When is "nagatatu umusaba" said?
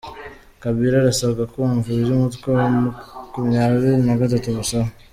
4.05-4.89